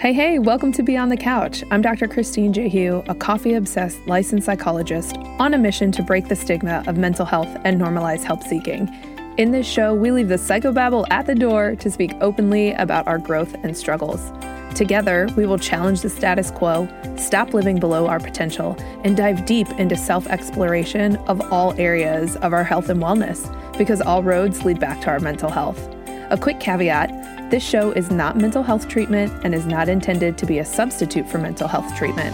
Hey, 0.00 0.14
hey, 0.14 0.38
welcome 0.38 0.72
to 0.72 0.82
Beyond 0.82 1.12
the 1.12 1.16
Couch. 1.18 1.62
I'm 1.70 1.82
Dr. 1.82 2.08
Christine 2.08 2.54
Jehu, 2.54 3.02
a 3.08 3.14
coffee 3.14 3.52
obsessed 3.52 4.00
licensed 4.06 4.46
psychologist 4.46 5.18
on 5.38 5.52
a 5.52 5.58
mission 5.58 5.92
to 5.92 6.02
break 6.02 6.26
the 6.26 6.36
stigma 6.36 6.82
of 6.86 6.96
mental 6.96 7.26
health 7.26 7.54
and 7.66 7.78
normalize 7.78 8.24
help 8.24 8.42
seeking. 8.42 8.88
In 9.36 9.50
this 9.50 9.66
show, 9.66 9.94
we 9.94 10.10
leave 10.10 10.28
the 10.28 10.36
psychobabble 10.36 11.06
at 11.10 11.26
the 11.26 11.34
door 11.34 11.76
to 11.76 11.90
speak 11.90 12.14
openly 12.22 12.72
about 12.72 13.06
our 13.06 13.18
growth 13.18 13.54
and 13.62 13.76
struggles. 13.76 14.32
Together, 14.74 15.28
we 15.36 15.44
will 15.44 15.58
challenge 15.58 16.00
the 16.00 16.08
status 16.08 16.50
quo, 16.50 16.88
stop 17.18 17.52
living 17.52 17.78
below 17.78 18.06
our 18.06 18.20
potential, 18.20 18.78
and 19.04 19.18
dive 19.18 19.44
deep 19.44 19.68
into 19.72 19.98
self 19.98 20.26
exploration 20.28 21.16
of 21.28 21.42
all 21.52 21.74
areas 21.78 22.36
of 22.36 22.54
our 22.54 22.64
health 22.64 22.88
and 22.88 23.02
wellness, 23.02 23.54
because 23.76 24.00
all 24.00 24.22
roads 24.22 24.64
lead 24.64 24.80
back 24.80 25.02
to 25.02 25.08
our 25.10 25.20
mental 25.20 25.50
health. 25.50 25.94
A 26.30 26.38
quick 26.38 26.60
caveat 26.60 27.50
this 27.50 27.68
show 27.68 27.90
is 27.90 28.08
not 28.08 28.36
mental 28.36 28.62
health 28.62 28.86
treatment 28.86 29.32
and 29.42 29.52
is 29.52 29.66
not 29.66 29.88
intended 29.88 30.38
to 30.38 30.46
be 30.46 30.60
a 30.60 30.64
substitute 30.64 31.28
for 31.28 31.38
mental 31.38 31.66
health 31.66 31.92
treatment. 31.96 32.32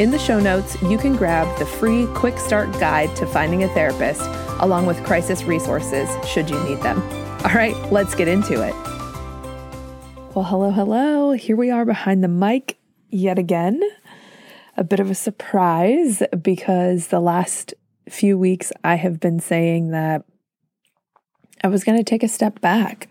In 0.00 0.10
the 0.10 0.18
show 0.18 0.40
notes, 0.40 0.80
you 0.80 0.96
can 0.96 1.16
grab 1.16 1.46
the 1.58 1.66
free 1.66 2.06
Quick 2.14 2.38
Start 2.38 2.72
Guide 2.80 3.14
to 3.16 3.26
Finding 3.26 3.62
a 3.62 3.68
Therapist, 3.68 4.22
along 4.60 4.86
with 4.86 5.04
crisis 5.04 5.42
resources 5.44 6.08
should 6.26 6.48
you 6.48 6.58
need 6.64 6.80
them. 6.80 7.02
All 7.44 7.52
right, 7.52 7.76
let's 7.92 8.14
get 8.14 8.26
into 8.26 8.62
it. 8.66 8.74
Well, 10.34 10.46
hello, 10.46 10.70
hello. 10.70 11.32
Here 11.32 11.56
we 11.56 11.70
are 11.70 11.84
behind 11.84 12.24
the 12.24 12.28
mic 12.28 12.78
yet 13.10 13.38
again. 13.38 13.82
A 14.78 14.84
bit 14.84 14.98
of 14.98 15.10
a 15.10 15.14
surprise 15.14 16.22
because 16.40 17.08
the 17.08 17.20
last 17.20 17.74
few 18.08 18.38
weeks 18.38 18.72
I 18.82 18.94
have 18.94 19.20
been 19.20 19.40
saying 19.40 19.90
that 19.90 20.24
I 21.62 21.68
was 21.68 21.84
going 21.84 21.98
to 21.98 22.04
take 22.04 22.22
a 22.22 22.28
step 22.28 22.62
back 22.62 23.08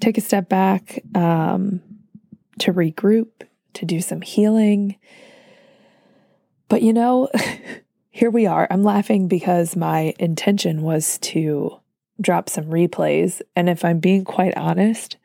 take 0.00 0.18
a 0.18 0.22
step 0.22 0.48
back 0.48 1.02
um, 1.14 1.80
to 2.58 2.72
regroup, 2.72 3.28
to 3.74 3.86
do 3.86 4.00
some 4.00 4.20
healing. 4.20 4.96
But 6.68 6.82
you 6.82 6.92
know, 6.92 7.28
here 8.10 8.30
we 8.30 8.46
are. 8.46 8.66
I'm 8.70 8.82
laughing 8.82 9.28
because 9.28 9.76
my 9.76 10.14
intention 10.18 10.82
was 10.82 11.18
to 11.18 11.78
drop 12.20 12.48
some 12.48 12.66
replays. 12.66 13.40
And 13.56 13.68
if 13.68 13.84
I'm 13.84 13.98
being 13.98 14.24
quite 14.24 14.56
honest, 14.56 15.16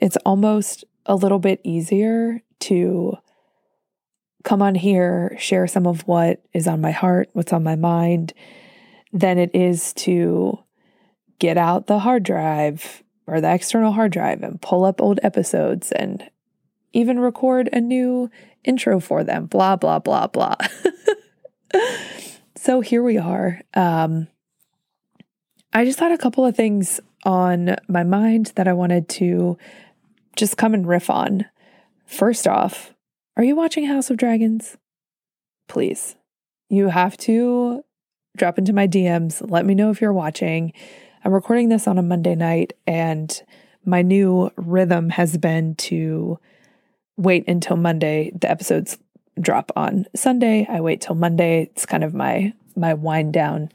it's 0.00 0.16
almost 0.24 0.84
a 1.06 1.14
little 1.14 1.38
bit 1.38 1.60
easier 1.64 2.42
to 2.60 3.16
come 4.44 4.62
on 4.62 4.74
here, 4.74 5.36
share 5.38 5.66
some 5.66 5.86
of 5.86 6.06
what 6.06 6.42
is 6.52 6.66
on 6.66 6.80
my 6.80 6.90
heart, 6.90 7.28
what's 7.32 7.52
on 7.52 7.62
my 7.62 7.76
mind, 7.76 8.32
than 9.12 9.38
it 9.38 9.50
is 9.54 9.92
to 9.94 10.58
get 11.38 11.56
out 11.56 11.86
the 11.86 12.00
hard 12.00 12.22
drive, 12.22 13.02
or 13.28 13.40
the 13.40 13.52
external 13.52 13.92
hard 13.92 14.12
drive 14.12 14.42
and 14.42 14.60
pull 14.60 14.84
up 14.84 15.00
old 15.00 15.20
episodes 15.22 15.92
and 15.92 16.30
even 16.92 17.20
record 17.20 17.68
a 17.72 17.80
new 17.80 18.30
intro 18.64 18.98
for 18.98 19.22
them, 19.22 19.46
blah, 19.46 19.76
blah, 19.76 19.98
blah, 19.98 20.26
blah. 20.26 20.56
so 22.56 22.80
here 22.80 23.02
we 23.02 23.18
are. 23.18 23.60
Um, 23.74 24.28
I 25.72 25.84
just 25.84 26.00
had 26.00 26.12
a 26.12 26.18
couple 26.18 26.46
of 26.46 26.56
things 26.56 27.00
on 27.24 27.76
my 27.88 28.02
mind 28.02 28.52
that 28.56 28.66
I 28.66 28.72
wanted 28.72 29.08
to 29.10 29.58
just 30.34 30.56
come 30.56 30.72
and 30.72 30.86
riff 30.86 31.10
on. 31.10 31.44
First 32.06 32.48
off, 32.48 32.94
are 33.36 33.44
you 33.44 33.54
watching 33.54 33.86
House 33.86 34.10
of 34.10 34.16
Dragons? 34.16 34.76
Please. 35.68 36.16
You 36.70 36.88
have 36.88 37.16
to 37.18 37.84
drop 38.36 38.58
into 38.58 38.72
my 38.72 38.88
DMs. 38.88 39.48
Let 39.50 39.66
me 39.66 39.74
know 39.74 39.90
if 39.90 40.00
you're 40.00 40.12
watching. 40.12 40.72
I'm 41.24 41.32
recording 41.32 41.68
this 41.68 41.88
on 41.88 41.98
a 41.98 42.02
Monday 42.02 42.36
night, 42.36 42.74
and 42.86 43.42
my 43.84 44.02
new 44.02 44.50
rhythm 44.56 45.10
has 45.10 45.36
been 45.36 45.74
to 45.76 46.38
wait 47.16 47.48
until 47.48 47.76
Monday. 47.76 48.30
The 48.40 48.50
episodes 48.50 48.98
drop 49.40 49.72
on 49.74 50.06
Sunday. 50.14 50.66
I 50.68 50.80
wait 50.80 51.00
till 51.00 51.16
Monday. 51.16 51.62
It's 51.62 51.86
kind 51.86 52.04
of 52.04 52.14
my 52.14 52.52
my 52.76 52.94
wind 52.94 53.32
down 53.32 53.70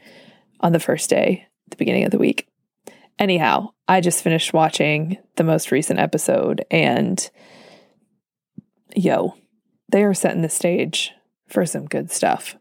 on 0.62 0.72
the 0.72 0.80
first 0.80 1.10
day, 1.10 1.46
the 1.70 1.76
beginning 1.76 2.06
of 2.06 2.12
the 2.12 2.18
week. 2.18 2.48
Anyhow, 3.20 3.72
I 3.88 4.00
just 4.00 4.24
finished 4.24 4.54
watching 4.54 5.18
the 5.36 5.44
most 5.44 5.72
recent 5.72 6.00
episode, 6.00 6.64
and 6.72 7.30
yo, 8.96 9.36
they 9.92 10.04
are 10.04 10.14
setting 10.14 10.42
the 10.42 10.50
stage 10.50 11.12
for 11.48 11.66
some 11.66 11.86
good 11.86 12.10
stuff. 12.10 12.56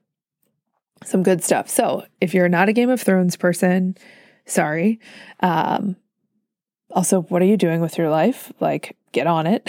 Some 1.05 1.23
good 1.23 1.43
stuff. 1.43 1.69
So, 1.69 2.05
if 2.21 2.35
you're 2.35 2.49
not 2.49 2.69
a 2.69 2.73
Game 2.73 2.91
of 2.91 3.01
Thrones 3.01 3.37
person, 3.37 3.97
Sorry. 4.45 5.01
Um, 5.41 5.97
also, 6.91 7.23
what 7.23 7.43
are 7.43 7.47
you 7.47 7.57
doing 7.57 7.81
with 7.81 7.97
your 7.99 8.11
life? 8.11 8.53
Like, 8.61 8.97
get 9.13 9.27
on 9.27 9.47
it. 9.47 9.69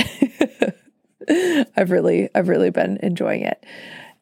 I've 1.78 1.92
really, 1.92 2.30
I've 2.36 2.50
really 2.50 2.70
been 2.70 2.98
enjoying 3.02 3.44
it. 3.44 3.66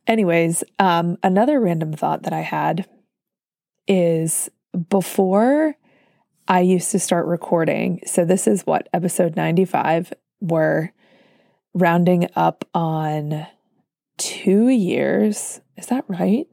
Anyways, 0.08 0.64
um, 0.80 1.18
another 1.24 1.60
random 1.60 1.94
thought 1.94 2.24
that 2.24 2.34
I 2.34 2.42
had 2.42 2.88
is 3.88 4.50
before 4.90 5.76
I 6.48 6.62
used 6.62 6.92
to 6.92 7.00
start 7.00 7.26
recording. 7.28 8.02
So 8.06 8.26
this 8.26 8.48
is 8.48 8.66
what 8.66 8.90
episode 8.94 9.36
95. 9.36 10.14
We're 10.40 10.92
rounding 11.74 12.28
up 12.36 12.68
on 12.74 13.48
two 14.18 14.68
years. 14.68 15.62
Is 15.78 15.88
that 15.88 16.06
right? 16.08 16.48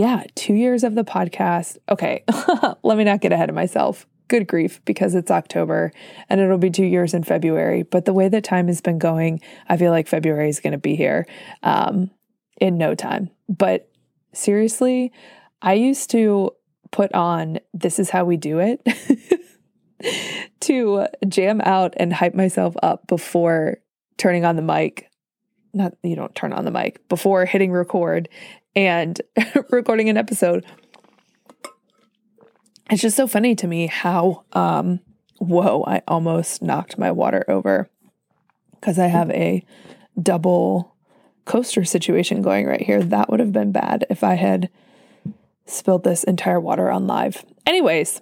Yeah, 0.00 0.24
two 0.34 0.54
years 0.54 0.82
of 0.82 0.94
the 0.94 1.04
podcast. 1.04 1.76
Okay, 1.90 2.24
let 2.82 2.96
me 2.96 3.04
not 3.04 3.20
get 3.20 3.32
ahead 3.32 3.50
of 3.50 3.54
myself. 3.54 4.06
Good 4.28 4.46
grief, 4.46 4.80
because 4.86 5.14
it's 5.14 5.30
October 5.30 5.92
and 6.30 6.40
it'll 6.40 6.56
be 6.56 6.70
two 6.70 6.86
years 6.86 7.12
in 7.12 7.22
February. 7.22 7.82
But 7.82 8.06
the 8.06 8.14
way 8.14 8.30
that 8.30 8.42
time 8.42 8.68
has 8.68 8.80
been 8.80 8.98
going, 8.98 9.42
I 9.68 9.76
feel 9.76 9.90
like 9.90 10.08
February 10.08 10.48
is 10.48 10.58
going 10.58 10.72
to 10.72 10.78
be 10.78 10.96
here 10.96 11.26
um, 11.62 12.10
in 12.58 12.78
no 12.78 12.94
time. 12.94 13.28
But 13.46 13.90
seriously, 14.32 15.12
I 15.60 15.74
used 15.74 16.10
to 16.12 16.52
put 16.92 17.12
on 17.12 17.58
This 17.74 17.98
Is 17.98 18.08
How 18.08 18.24
We 18.24 18.38
Do 18.38 18.60
It 18.60 18.80
to 20.60 21.08
jam 21.28 21.60
out 21.60 21.92
and 21.98 22.10
hype 22.10 22.34
myself 22.34 22.74
up 22.82 23.06
before 23.06 23.80
turning 24.16 24.46
on 24.46 24.56
the 24.56 24.62
mic 24.62 25.09
not 25.72 25.94
you 26.02 26.16
don't 26.16 26.34
turn 26.34 26.52
on 26.52 26.64
the 26.64 26.70
mic 26.70 27.06
before 27.08 27.44
hitting 27.44 27.72
record 27.72 28.28
and 28.74 29.20
recording 29.70 30.08
an 30.08 30.16
episode. 30.16 30.64
It's 32.90 33.02
just 33.02 33.16
so 33.16 33.26
funny 33.26 33.54
to 33.54 33.66
me 33.66 33.86
how, 33.86 34.44
um, 34.52 35.00
whoa, 35.38 35.84
I 35.86 36.02
almost 36.08 36.60
knocked 36.60 36.98
my 36.98 37.12
water 37.12 37.44
over 37.48 37.88
because 38.72 38.98
I 38.98 39.06
have 39.06 39.30
a 39.30 39.64
double 40.20 40.96
coaster 41.44 41.84
situation 41.84 42.42
going 42.42 42.66
right 42.66 42.80
here. 42.80 43.02
That 43.02 43.30
would 43.30 43.40
have 43.40 43.52
been 43.52 43.70
bad 43.70 44.06
if 44.10 44.24
I 44.24 44.34
had 44.34 44.70
spilled 45.66 46.02
this 46.02 46.24
entire 46.24 46.60
water 46.60 46.90
on 46.90 47.06
live. 47.06 47.44
Anyways, 47.64 48.20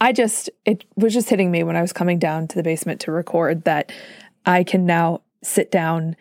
I 0.00 0.12
just, 0.12 0.48
it 0.64 0.84
was 0.96 1.12
just 1.12 1.28
hitting 1.28 1.50
me 1.50 1.62
when 1.62 1.76
I 1.76 1.82
was 1.82 1.92
coming 1.92 2.18
down 2.18 2.48
to 2.48 2.56
the 2.56 2.62
basement 2.62 3.00
to 3.02 3.12
record 3.12 3.64
that 3.64 3.92
I 4.46 4.64
can 4.64 4.86
now 4.86 5.20
sit 5.42 5.70
down 5.70 6.16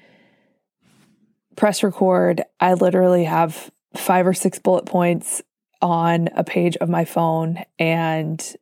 press 1.59 1.84
record, 1.84 2.41
I 2.62 2.74
literally 2.74 3.25
have 3.25 3.69
five 3.96 4.25
or 4.25 4.34
six 4.34 4.59
bullet 4.59 4.85
points 4.85 5.41
on 5.81 6.30
a 6.35 6.44
page 6.44 6.78
of 6.78 6.88
my 6.88 7.03
phone 7.03 7.63
and 7.78 8.56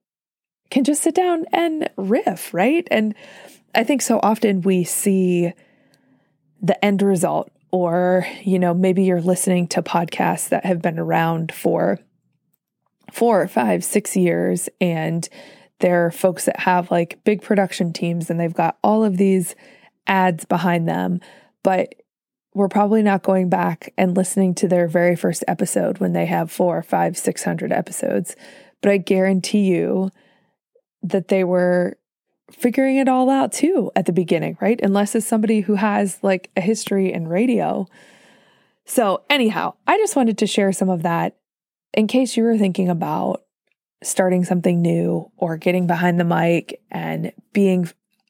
can 0.72 0.84
just 0.84 1.04
sit 1.04 1.14
down 1.14 1.46
and 1.54 1.90
riff, 1.96 2.54
right? 2.56 2.88
And 2.90 3.14
I 3.76 3.84
think 3.84 4.02
so 4.02 4.20
often 4.24 4.62
we 4.62 4.84
see 4.84 5.54
the 6.60 6.84
end 6.84 7.04
result, 7.04 7.52
or, 7.72 8.26
you 8.44 8.58
know, 8.58 8.74
maybe 8.74 9.04
you're 9.04 9.22
listening 9.22 9.68
to 9.68 9.84
podcasts 9.84 10.50
that 10.50 10.66
have 10.66 10.82
been 10.82 10.98
around 10.98 11.52
for 11.52 12.00
four, 13.12 13.48
five, 13.48 13.84
six 13.84 14.16
years, 14.16 14.70
and 14.82 15.30
they're 15.80 16.10
folks 16.10 16.46
that 16.46 16.62
have 16.62 16.90
like 16.90 17.24
big 17.24 17.44
production 17.44 17.94
teams 17.94 18.32
and 18.32 18.40
they've 18.40 18.54
got 18.54 18.80
all 18.84 19.04
of 19.04 19.18
these 19.18 19.56
ads 20.08 20.46
behind 20.46 20.88
them. 20.88 21.20
But 21.64 21.96
we're 22.54 22.70
probably 22.70 23.04
not 23.04 23.24
going 23.24 23.50
back 23.50 23.94
and 23.98 24.18
listening 24.18 24.56
to 24.56 24.68
their 24.68 24.88
very 24.88 25.16
first 25.16 25.44
episode 25.48 26.00
when 26.00 26.14
they 26.14 26.26
have 26.26 26.52
four, 26.52 26.82
five, 26.82 27.18
six 27.18 27.44
hundred 27.44 27.72
episodes. 27.72 28.36
But 28.82 28.92
I 28.92 28.98
guarantee 28.98 29.66
you 29.66 30.12
that 31.04 31.28
they 31.28 31.44
were 31.44 31.98
figuring 32.52 32.98
it 32.98 33.10
all 33.10 33.30
out 33.30 33.52
too 33.52 33.92
at 33.96 34.06
the 34.06 34.14
beginning, 34.14 34.58
right? 34.62 34.80
Unless 34.82 35.16
it's 35.16 35.28
somebody 35.28 35.62
who 35.62 35.76
has 35.76 36.20
like 36.24 36.50
a 36.56 36.62
history 36.62 37.12
in 37.12 37.28
radio. 37.28 37.88
So, 38.86 39.24
anyhow, 39.30 39.74
I 39.86 39.98
just 39.98 40.16
wanted 40.16 40.38
to 40.38 40.48
share 40.48 40.72
some 40.72 40.90
of 40.90 41.04
that 41.04 41.36
in 41.94 42.08
case 42.08 42.38
you 42.38 42.44
were 42.44 42.58
thinking 42.58 42.90
about 42.90 43.44
starting 44.02 44.46
something 44.46 44.82
new 44.82 45.32
or 45.38 45.58
getting 45.58 45.88
behind 45.88 46.20
the 46.20 46.24
mic 46.24 46.82
and 46.90 47.34
being 47.54 47.90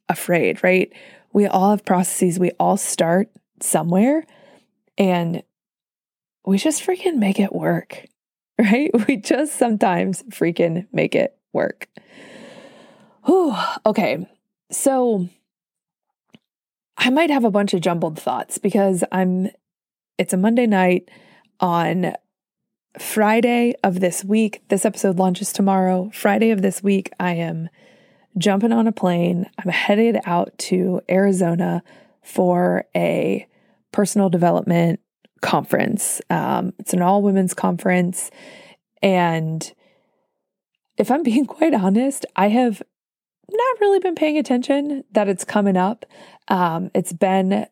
afraid, 0.10 0.64
right? 0.64 0.92
We 1.38 1.46
all 1.46 1.70
have 1.70 1.86
processes. 1.86 2.40
We 2.40 2.50
all 2.60 2.78
start 2.78 3.30
somewhere 3.62 4.26
and 4.98 5.44
we 6.48 6.58
just 6.58 6.84
freaking 6.84 7.18
make 7.18 7.40
it 7.40 7.54
work, 7.54 8.08
right? 8.60 8.90
We 9.08 9.18
just 9.18 9.54
sometimes 9.56 10.24
freaking 10.32 10.88
make 10.92 11.14
it 11.14 11.38
work. 11.54 11.90
Whew. 13.26 13.56
Okay. 13.86 14.28
So 14.72 15.30
I 16.98 17.12
might 17.12 17.30
have 17.30 17.44
a 17.44 17.52
bunch 17.52 17.76
of 17.76 17.82
jumbled 17.82 18.18
thoughts 18.18 18.58
because 18.58 19.04
I'm, 19.12 19.52
it's 20.18 20.34
a 20.34 20.38
Monday 20.38 20.66
night 20.66 21.08
on 21.60 22.16
Friday 22.98 23.76
of 23.84 24.00
this 24.00 24.24
week. 24.26 24.64
This 24.70 24.86
episode 24.86 25.20
launches 25.20 25.54
tomorrow. 25.54 26.10
Friday 26.16 26.50
of 26.50 26.64
this 26.64 26.82
week, 26.82 27.12
I 27.20 27.34
am 27.34 27.70
jumping 28.38 28.72
on 28.72 28.88
a 28.88 28.92
plane. 28.92 29.50
I'm 29.58 29.72
headed 29.72 30.20
out 30.26 30.58
to 30.60 31.02
Arizona 31.10 31.84
for 32.22 32.86
a 32.96 33.48
personal 33.92 34.30
development 34.30 35.00
conference. 35.42 36.22
Um, 36.30 36.74
it's 36.80 36.94
an 36.94 37.02
all 37.02 37.22
women's 37.22 37.54
conference. 37.54 38.32
And 39.02 39.72
if 40.98 41.12
I'm 41.12 41.24
being 41.24 41.46
quite 41.58 41.74
honest, 41.74 42.26
I 42.36 42.50
have 42.50 42.82
not 43.50 43.80
really 43.80 44.00
been 44.00 44.16
paying 44.16 44.38
attention 44.38 45.04
that 45.12 45.30
it's 45.30 45.46
coming 45.46 45.78
up. 45.78 46.06
Um, 46.48 46.92
it's 46.94 47.14
been 47.14 47.66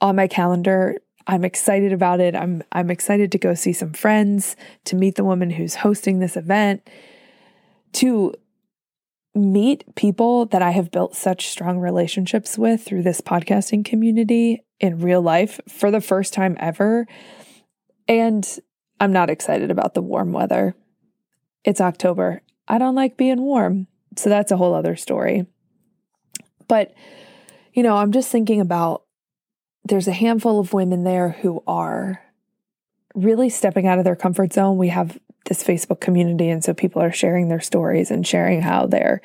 on 0.00 0.16
my 0.16 0.26
calendar. 0.26 0.96
I'm 1.26 1.44
excited 1.44 1.92
about 1.92 2.20
it. 2.20 2.34
I'm 2.34 2.62
I'm 2.72 2.90
excited 2.90 3.32
to 3.32 3.38
go 3.38 3.54
see 3.54 3.72
some 3.72 3.92
friends, 3.92 4.56
to 4.84 4.96
meet 4.96 5.14
the 5.14 5.24
woman 5.24 5.50
who's 5.50 5.76
hosting 5.76 6.18
this 6.18 6.36
event, 6.36 6.88
to 7.94 8.34
meet 9.34 9.94
people 9.96 10.46
that 10.46 10.62
I 10.62 10.70
have 10.70 10.90
built 10.90 11.14
such 11.14 11.48
strong 11.48 11.78
relationships 11.78 12.56
with 12.56 12.84
through 12.84 13.02
this 13.02 13.20
podcasting 13.20 13.84
community 13.84 14.64
in 14.78 15.00
real 15.00 15.22
life 15.22 15.60
for 15.68 15.90
the 15.90 16.00
first 16.00 16.32
time 16.32 16.56
ever. 16.60 17.06
And 18.06 18.46
I'm 19.00 19.12
not 19.12 19.30
excited 19.30 19.70
about 19.70 19.94
the 19.94 20.02
warm 20.02 20.32
weather. 20.32 20.74
It's 21.64 21.80
October. 21.80 22.42
I 22.68 22.78
don't 22.78 22.94
like 22.94 23.16
being 23.16 23.40
warm. 23.40 23.88
So 24.16 24.28
that's 24.28 24.52
a 24.52 24.56
whole 24.56 24.74
other 24.74 24.94
story. 24.94 25.46
But, 26.68 26.94
you 27.72 27.82
know, 27.82 27.96
I'm 27.96 28.12
just 28.12 28.30
thinking 28.30 28.60
about 28.60 29.02
there's 29.84 30.08
a 30.08 30.12
handful 30.12 30.60
of 30.60 30.72
women 30.72 31.04
there 31.04 31.30
who 31.30 31.62
are 31.66 32.22
really 33.14 33.48
stepping 33.48 33.86
out 33.86 33.98
of 33.98 34.04
their 34.04 34.16
comfort 34.16 34.52
zone. 34.52 34.78
We 34.78 34.88
have 34.88 35.18
this 35.44 35.62
Facebook 35.62 36.00
community, 36.00 36.48
and 36.48 36.64
so 36.64 36.74
people 36.74 37.02
are 37.02 37.12
sharing 37.12 37.48
their 37.48 37.60
stories 37.60 38.10
and 38.10 38.26
sharing 38.26 38.62
how 38.62 38.86
they're, 38.86 39.20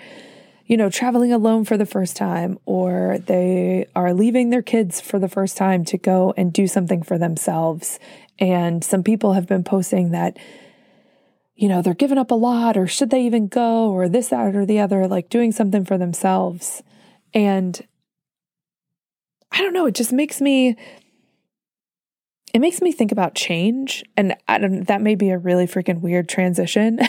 you 0.66 0.78
know, 0.78 0.90
traveling 0.90 1.32
alone 1.32 1.66
for 1.66 1.78
the 1.78 1.86
first 1.86 2.18
time 2.18 2.60
or 2.66 3.18
they 3.26 3.88
are 3.96 4.14
leaving 4.14 4.50
their 4.50 4.62
kids 4.62 5.00
for 5.02 5.18
the 5.18 5.30
first 5.30 5.58
time 5.58 5.86
to 5.86 5.98
go 5.98 6.34
and 6.38 6.54
do 6.54 6.68
something 6.68 7.02
for 7.04 7.18
themselves. 7.18 8.00
And 8.38 8.84
some 8.84 9.04
people 9.04 9.34
have 9.34 9.48
been 9.48 9.64
posting 9.64 10.12
that 10.12 10.38
you 11.60 11.68
know, 11.68 11.82
they're 11.82 11.94
giving 11.94 12.18
up 12.18 12.32
a 12.32 12.36
lot, 12.36 12.78
or 12.78 12.88
should 12.88 13.10
they 13.10 13.26
even 13.26 13.50
go, 13.50 13.92
or 13.92 14.08
this, 14.08 14.30
that, 14.30 14.56
or 14.56 14.66
the 14.66 14.80
other, 14.80 15.10
like 15.10 15.28
doing 15.28 15.52
something 15.52 15.84
for 15.84 15.98
themselves. 15.98 16.82
And 17.34 17.86
I 19.52 19.58
don't 19.62 19.74
know, 19.74 19.86
it 19.86 19.94
just 19.94 20.14
makes 20.14 20.40
me, 20.40 20.78
it 22.54 22.60
makes 22.60 22.82
me 22.82 22.92
think 22.92 23.12
about 23.12 23.36
change. 23.36 24.04
And 24.18 24.36
I 24.48 24.58
don't, 24.58 24.88
that 24.88 25.02
may 25.02 25.16
be 25.16 25.30
a 25.30 25.38
really 25.38 25.68
freaking 25.68 26.02
weird 26.02 26.28
transition. 26.28 27.00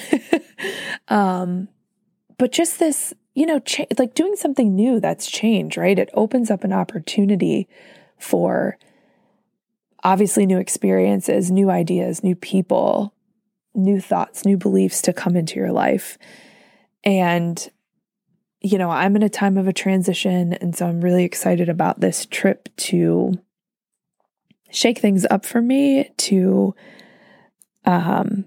um, 1.09 1.69
but 2.39 2.53
just 2.53 2.79
this, 2.79 3.15
you 3.35 3.47
know, 3.47 3.59
cha- 3.61 3.87
like 3.99 4.15
doing 4.15 4.37
something 4.37 4.75
new 4.75 5.01
that's 5.01 5.31
change, 5.31 5.77
right? 5.77 5.99
It 5.99 6.11
opens 6.15 6.51
up 6.51 6.65
an 6.65 6.73
opportunity 6.73 7.69
for 8.19 8.77
obviously 10.03 10.47
new 10.47 10.59
experiences, 10.59 11.51
new 11.51 11.71
ideas, 11.71 12.23
new 12.23 12.35
people, 12.35 13.15
new 13.75 14.01
thoughts, 14.01 14.45
new 14.45 14.57
beliefs 14.57 15.03
to 15.03 15.13
come 15.13 15.37
into 15.37 15.57
your 15.57 15.73
life. 15.73 16.19
And, 17.05 17.71
you 18.61 18.77
know, 18.77 18.91
I'm 18.91 19.17
in 19.17 19.23
a 19.23 19.29
time 19.29 19.57
of 19.57 19.69
a 19.69 19.73
transition. 19.73 20.55
And 20.55 20.77
so 20.77 20.87
I'm 20.87 21.01
really 21.01 21.25
excited 21.25 21.69
about 21.69 22.01
this 22.01 22.27
trip 22.27 22.69
to 22.79 23.39
shake 24.71 24.99
things 24.99 25.27
up 25.31 25.45
for 25.45 25.61
me, 25.61 26.11
to 26.17 26.75
um, 27.85 28.45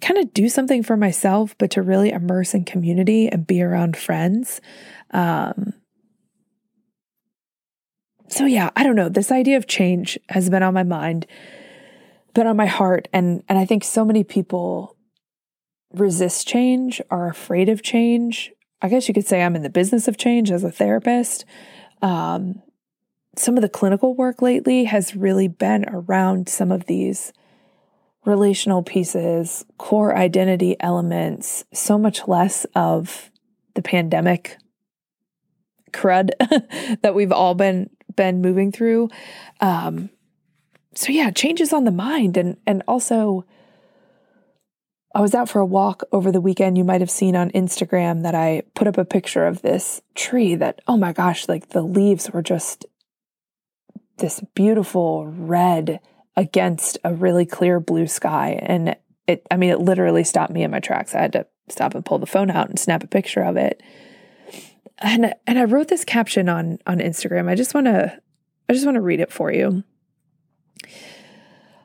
kind 0.00 0.18
of 0.18 0.32
do 0.34 0.48
something 0.48 0.82
for 0.82 0.96
myself, 0.96 1.56
but 1.58 1.70
to 1.72 1.82
really 1.82 2.10
immerse 2.10 2.54
in 2.54 2.64
community 2.64 3.28
and 3.28 3.46
be 3.46 3.62
around 3.62 3.96
friends. 3.96 4.60
Um, 5.10 5.74
so, 8.28 8.46
yeah, 8.46 8.70
I 8.76 8.82
don't 8.82 8.96
know. 8.96 9.08
This 9.08 9.30
idea 9.30 9.58
of 9.58 9.66
change 9.66 10.18
has 10.30 10.48
been 10.48 10.62
on 10.62 10.74
my 10.74 10.84
mind 10.84 11.26
been 12.34 12.46
on 12.46 12.56
my 12.56 12.66
heart 12.66 13.08
and 13.12 13.42
and 13.48 13.58
I 13.58 13.64
think 13.64 13.84
so 13.84 14.04
many 14.04 14.24
people 14.24 14.96
resist 15.92 16.48
change, 16.48 17.00
are 17.10 17.28
afraid 17.28 17.68
of 17.68 17.82
change. 17.82 18.50
I 18.80 18.88
guess 18.88 19.06
you 19.06 19.14
could 19.14 19.26
say 19.26 19.42
I'm 19.42 19.56
in 19.56 19.62
the 19.62 19.70
business 19.70 20.08
of 20.08 20.16
change 20.16 20.50
as 20.50 20.64
a 20.64 20.70
therapist. 20.70 21.44
Um, 22.00 22.62
some 23.36 23.56
of 23.56 23.62
the 23.62 23.68
clinical 23.68 24.14
work 24.14 24.42
lately 24.42 24.84
has 24.84 25.16
really 25.16 25.48
been 25.48 25.88
around 25.88 26.48
some 26.48 26.70
of 26.70 26.86
these 26.86 27.32
relational 28.24 28.82
pieces, 28.82 29.64
core 29.78 30.16
identity 30.16 30.76
elements, 30.80 31.64
so 31.72 31.98
much 31.98 32.28
less 32.28 32.66
of 32.74 33.30
the 33.74 33.82
pandemic 33.82 34.56
crud 35.92 36.30
that 37.02 37.14
we've 37.14 37.32
all 37.32 37.54
been 37.54 37.90
been 38.14 38.42
moving 38.42 38.70
through. 38.70 39.08
Um, 39.60 40.10
so 40.94 41.12
yeah, 41.12 41.30
changes 41.30 41.72
on 41.72 41.84
the 41.84 41.90
mind 41.90 42.36
and 42.36 42.56
and 42.66 42.82
also 42.86 43.44
I 45.14 45.20
was 45.20 45.34
out 45.34 45.48
for 45.48 45.60
a 45.60 45.66
walk 45.66 46.04
over 46.10 46.32
the 46.32 46.40
weekend. 46.40 46.78
You 46.78 46.84
might 46.84 47.02
have 47.02 47.10
seen 47.10 47.36
on 47.36 47.50
Instagram 47.50 48.22
that 48.22 48.34
I 48.34 48.62
put 48.74 48.86
up 48.86 48.96
a 48.96 49.04
picture 49.04 49.46
of 49.46 49.62
this 49.62 50.00
tree 50.14 50.54
that 50.54 50.80
oh 50.86 50.96
my 50.96 51.12
gosh, 51.12 51.48
like 51.48 51.70
the 51.70 51.82
leaves 51.82 52.30
were 52.30 52.42
just 52.42 52.86
this 54.18 54.40
beautiful 54.54 55.26
red 55.26 56.00
against 56.36 56.98
a 57.04 57.12
really 57.12 57.44
clear 57.44 57.80
blue 57.80 58.06
sky 58.06 58.58
and 58.62 58.96
it 59.26 59.46
I 59.50 59.56
mean 59.56 59.70
it 59.70 59.80
literally 59.80 60.24
stopped 60.24 60.52
me 60.52 60.62
in 60.62 60.70
my 60.70 60.80
tracks. 60.80 61.14
I 61.14 61.20
had 61.20 61.32
to 61.32 61.46
stop 61.68 61.94
and 61.94 62.04
pull 62.04 62.18
the 62.18 62.26
phone 62.26 62.50
out 62.50 62.68
and 62.68 62.78
snap 62.78 63.04
a 63.04 63.08
picture 63.08 63.42
of 63.42 63.56
it. 63.56 63.82
And 64.98 65.34
and 65.46 65.58
I 65.58 65.64
wrote 65.64 65.88
this 65.88 66.04
caption 66.04 66.48
on 66.48 66.78
on 66.86 66.98
Instagram. 66.98 67.48
I 67.48 67.54
just 67.54 67.74
want 67.74 67.86
to 67.86 68.20
I 68.68 68.72
just 68.72 68.84
want 68.84 68.96
to 68.96 69.02
read 69.02 69.20
it 69.20 69.32
for 69.32 69.52
you. 69.52 69.84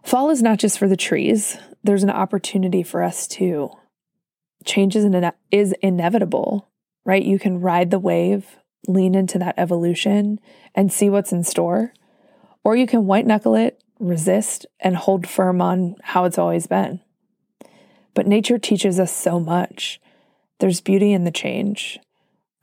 Fall 0.04 0.30
is 0.30 0.42
not 0.42 0.60
just 0.60 0.80
for 0.80 0.88
the 0.88 0.96
trees. 0.96 1.58
There's 1.84 2.04
an 2.04 2.10
opportunity 2.10 2.82
for 2.82 3.04
us 3.04 3.28
too. 3.28 3.72
Change 4.64 4.96
is, 4.96 5.06
is 5.52 5.74
inevitable, 5.82 6.70
right? 7.06 7.24
You 7.24 7.40
can 7.40 7.60
ride 7.60 7.92
the 7.92 8.00
wave, 8.00 8.58
lean 8.88 9.16
into 9.16 9.38
that 9.40 9.56
evolution, 9.58 10.40
and 10.74 10.92
see 10.92 11.10
what's 11.10 11.34
in 11.34 11.44
store. 11.44 11.94
Or 12.64 12.76
you 12.76 12.87
can 12.87 13.06
white 13.06 13.26
knuckle 13.26 13.56
it, 13.56 13.81
resist, 13.99 14.66
and 14.80 14.95
hold 14.95 15.28
firm 15.28 15.61
on 15.61 15.95
how 16.04 16.26
it's 16.26 16.37
always 16.37 16.68
been. 16.68 17.02
But 18.14 18.28
nature 18.28 18.57
teaches 18.57 18.99
us 18.99 19.16
so 19.16 19.40
much. 19.40 19.99
There's 20.59 20.81
beauty 20.81 21.14
in 21.14 21.23
the 21.23 21.31
change. 21.31 21.99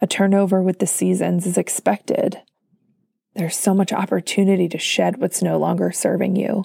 A 0.01 0.07
turnover 0.07 0.63
with 0.63 0.81
the 0.81 0.87
seasons 0.87 1.47
is 1.47 1.57
expected. 1.57 2.41
There's 3.35 3.57
so 3.57 3.75
much 3.75 3.93
opportunity 3.93 4.69
to 4.69 4.79
shed 4.79 5.21
what's 5.21 5.43
no 5.43 5.59
longer 5.59 5.91
serving 5.93 6.37
you 6.37 6.65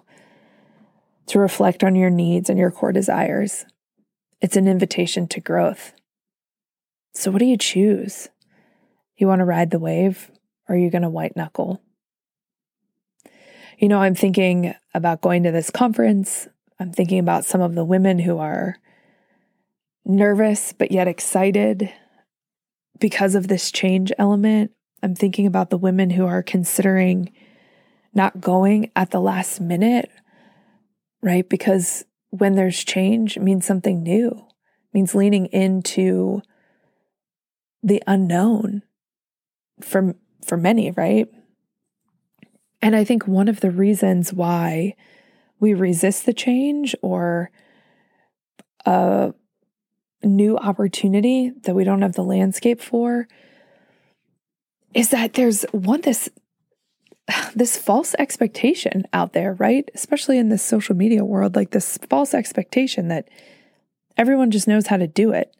to 1.29 1.39
reflect 1.39 1.83
on 1.83 1.95
your 1.95 2.09
needs 2.09 2.49
and 2.49 2.57
your 2.57 2.71
core 2.71 2.91
desires. 2.91 3.65
It's 4.41 4.55
an 4.55 4.67
invitation 4.67 5.27
to 5.27 5.39
growth. 5.39 5.93
So, 7.13 7.29
what 7.29 7.39
do 7.39 7.45
you 7.45 7.57
choose? 7.57 8.29
You 9.15 9.27
want 9.27 9.39
to 9.39 9.45
ride 9.45 9.69
the 9.71 9.79
wave 9.79 10.31
or 10.67 10.75
are 10.75 10.77
you 10.77 10.89
going 10.89 11.03
to 11.03 11.09
white 11.09 11.35
knuckle? 11.35 11.81
You 13.79 13.87
know, 13.87 13.99
I'm 14.01 14.15
thinking 14.15 14.75
about 14.93 15.21
going 15.21 15.43
to 15.43 15.51
this 15.51 15.69
conference. 15.69 16.47
I'm 16.79 16.91
thinking 16.91 17.19
about 17.19 17.45
some 17.45 17.61
of 17.61 17.75
the 17.75 17.85
women 17.85 18.19
who 18.19 18.37
are 18.37 18.77
nervous 20.05 20.73
but 20.73 20.91
yet 20.91 21.07
excited 21.07 21.91
because 22.99 23.35
of 23.35 23.47
this 23.47 23.71
change 23.71 24.11
element. 24.17 24.71
I'm 25.01 25.15
thinking 25.15 25.47
about 25.47 25.69
the 25.69 25.77
women 25.77 26.09
who 26.09 26.25
are 26.25 26.43
considering 26.43 27.31
not 28.13 28.41
going 28.41 28.91
at 28.95 29.11
the 29.11 29.21
last 29.21 29.61
minute 29.61 30.11
right? 31.21 31.47
Because 31.47 32.05
when 32.29 32.55
there's 32.55 32.83
change, 32.83 33.37
it 33.37 33.41
means 33.41 33.65
something 33.65 34.03
new, 34.03 34.29
it 34.29 34.93
means 34.93 35.15
leaning 35.15 35.47
into 35.47 36.41
the 37.81 38.03
unknown 38.07 38.83
for 39.81 40.15
for 40.45 40.57
many, 40.57 40.91
right? 40.91 41.27
And 42.81 42.95
I 42.95 43.03
think 43.03 43.27
one 43.27 43.47
of 43.47 43.59
the 43.59 43.71
reasons 43.71 44.33
why 44.33 44.95
we 45.59 45.73
resist 45.73 46.25
the 46.25 46.33
change 46.33 46.95
or 47.01 47.51
a 48.85 49.33
new 50.23 50.57
opportunity 50.57 51.51
that 51.63 51.75
we 51.75 51.83
don't 51.83 52.01
have 52.01 52.13
the 52.13 52.23
landscape 52.23 52.81
for 52.81 53.27
is 54.93 55.09
that 55.09 55.33
there's 55.33 55.63
one 55.71 56.01
this 56.01 56.29
this 57.55 57.77
false 57.77 58.15
expectation 58.17 59.03
out 59.13 59.33
there, 59.33 59.53
right? 59.55 59.89
Especially 59.93 60.37
in 60.37 60.49
this 60.49 60.63
social 60.63 60.95
media 60.95 61.23
world, 61.23 61.55
like 61.55 61.71
this 61.71 61.97
false 62.09 62.33
expectation 62.33 63.07
that 63.09 63.29
everyone 64.17 64.51
just 64.51 64.67
knows 64.67 64.87
how 64.87 64.97
to 64.97 65.07
do 65.07 65.31
it. 65.31 65.55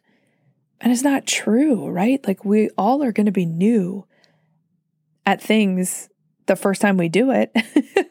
And 0.80 0.92
it's 0.92 1.02
not 1.02 1.26
true, 1.26 1.88
right? 1.88 2.26
Like 2.26 2.44
we 2.44 2.70
all 2.78 3.02
are 3.02 3.12
going 3.12 3.26
to 3.26 3.32
be 3.32 3.46
new 3.46 4.06
at 5.26 5.42
things 5.42 6.08
the 6.46 6.56
first 6.56 6.80
time 6.80 6.96
we 6.96 7.08
do 7.08 7.30
it. 7.30 7.54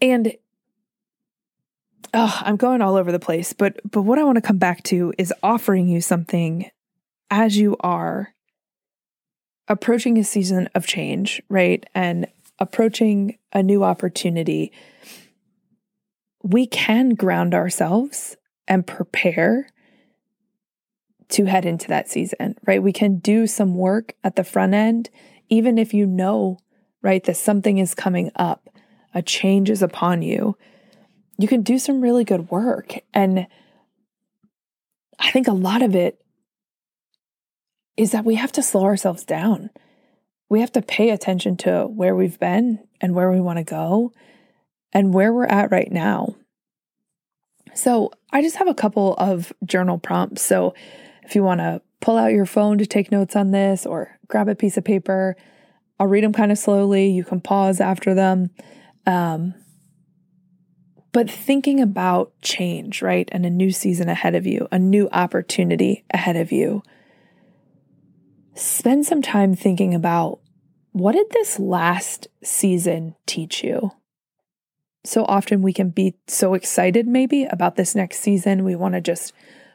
and 0.00 0.32
oh, 2.12 2.40
I'm 2.42 2.56
going 2.56 2.82
all 2.82 2.96
over 2.96 3.12
the 3.12 3.18
place, 3.18 3.52
but 3.52 3.80
but 3.90 4.02
what 4.02 4.18
I 4.18 4.24
want 4.24 4.36
to 4.36 4.42
come 4.42 4.58
back 4.58 4.82
to 4.84 5.12
is 5.18 5.32
offering 5.42 5.88
you 5.88 6.00
something 6.00 6.70
as 7.30 7.56
you 7.56 7.76
are 7.80 8.34
approaching 9.68 10.18
a 10.18 10.24
season 10.24 10.68
of 10.74 10.86
change, 10.86 11.42
right? 11.48 11.84
And 11.94 12.26
approaching 12.58 13.38
a 13.52 13.62
new 13.62 13.82
opportunity. 13.82 14.72
We 16.42 16.66
can 16.66 17.10
ground 17.10 17.54
ourselves 17.54 18.36
and 18.68 18.86
prepare 18.86 19.68
to 21.30 21.46
head 21.46 21.64
into 21.64 21.88
that 21.88 22.08
season, 22.08 22.56
right? 22.66 22.82
We 22.82 22.92
can 22.92 23.18
do 23.18 23.46
some 23.46 23.74
work 23.74 24.14
at 24.22 24.36
the 24.36 24.44
front 24.44 24.74
end, 24.74 25.10
even 25.48 25.78
if 25.78 25.94
you 25.94 26.06
know, 26.06 26.58
right, 27.02 27.22
that 27.24 27.36
something 27.36 27.78
is 27.78 27.94
coming 27.94 28.30
up, 28.36 28.68
a 29.14 29.22
change 29.22 29.70
is 29.70 29.82
upon 29.82 30.22
you. 30.22 30.56
You 31.38 31.48
can 31.48 31.62
do 31.62 31.78
some 31.78 32.00
really 32.00 32.24
good 32.24 32.50
work. 32.50 32.94
And 33.12 33.46
I 35.18 35.30
think 35.30 35.48
a 35.48 35.52
lot 35.52 35.82
of 35.82 35.94
it 35.94 36.20
is 37.96 38.12
that 38.12 38.24
we 38.24 38.34
have 38.34 38.52
to 38.52 38.62
slow 38.62 38.84
ourselves 38.84 39.24
down. 39.24 39.70
We 40.48 40.60
have 40.60 40.72
to 40.72 40.82
pay 40.82 41.10
attention 41.10 41.56
to 41.58 41.86
where 41.86 42.14
we've 42.14 42.38
been 42.38 42.80
and 43.00 43.14
where 43.14 43.30
we 43.30 43.40
want 43.40 43.58
to 43.58 43.64
go 43.64 44.12
and 44.92 45.14
where 45.14 45.32
we're 45.32 45.46
at 45.46 45.70
right 45.70 45.90
now. 45.90 46.36
So, 47.74 48.12
I 48.32 48.40
just 48.42 48.56
have 48.56 48.68
a 48.68 48.74
couple 48.74 49.14
of 49.14 49.52
journal 49.64 49.98
prompts. 49.98 50.42
So, 50.42 50.74
if 51.24 51.34
you 51.34 51.42
want 51.42 51.60
to 51.60 51.82
pull 52.04 52.18
out 52.18 52.32
your 52.32 52.44
phone 52.44 52.76
to 52.76 52.84
take 52.84 53.10
notes 53.10 53.34
on 53.34 53.50
this 53.50 53.86
or 53.86 54.18
grab 54.28 54.46
a 54.46 54.54
piece 54.54 54.76
of 54.76 54.84
paper, 54.84 55.34
I'll 55.98 56.06
read 56.06 56.22
them 56.22 56.34
kind 56.34 56.52
of 56.52 56.58
slowly. 56.58 57.08
You 57.08 57.24
can 57.24 57.40
pause 57.40 57.80
after 57.80 58.12
them. 58.12 58.50
Um, 59.06 59.54
but 61.12 61.30
thinking 61.30 61.80
about 61.80 62.38
change, 62.42 63.00
right? 63.00 63.26
And 63.32 63.46
a 63.46 63.50
new 63.50 63.70
season 63.70 64.10
ahead 64.10 64.34
of 64.34 64.44
you, 64.46 64.68
a 64.70 64.78
new 64.78 65.08
opportunity 65.12 66.04
ahead 66.12 66.36
of 66.36 66.52
you. 66.52 66.82
Spend 68.54 69.06
some 69.06 69.22
time 69.22 69.54
thinking 69.54 69.94
about 69.94 70.40
what 70.92 71.12
did 71.12 71.30
this 71.30 71.58
last 71.58 72.28
season 72.42 73.14
teach 73.24 73.64
you? 73.64 73.92
So 75.04 75.24
often 75.24 75.62
we 75.62 75.72
can 75.72 75.88
be 75.88 76.16
so 76.26 76.52
excited, 76.52 77.06
maybe, 77.06 77.44
about 77.44 77.76
this 77.76 77.94
next 77.94 78.18
season. 78.20 78.62
We 78.62 78.76
want 78.76 78.92
to 78.94 79.00
just 79.00 79.32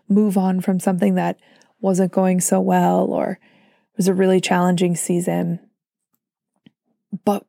move 0.08 0.38
on 0.38 0.62
from 0.62 0.80
something 0.80 1.16
that 1.16 1.40
wasn't 1.82 2.12
going 2.12 2.42
so 2.42 2.60
well 2.60 3.06
or 3.06 3.32
it 3.32 3.98
was 3.98 4.08
a 4.08 4.14
really 4.14 4.42
challenging 4.42 4.96
season. 4.96 5.60
But 7.26 7.46